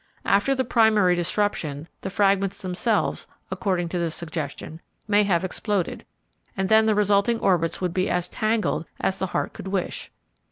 After 0.25 0.55
the 0.55 0.65
primary 0.65 1.13
disruption 1.13 1.87
the 2.01 2.09
fragments 2.09 2.57
themselves, 2.57 3.27
according 3.51 3.87
to 3.89 3.99
this 3.99 4.15
suggestion, 4.15 4.81
may 5.07 5.21
have 5.25 5.43
exploded, 5.43 6.05
and 6.57 6.69
then 6.69 6.87
the 6.87 6.95
resulting 6.95 7.39
orbits 7.39 7.81
would 7.81 7.93
be 7.93 8.09
as 8.09 8.27
"tangled" 8.27 8.85
as 8.99 9.19
the 9.19 9.27
heart 9.27 9.53
could 9.53 9.67
wish. 9.67 10.11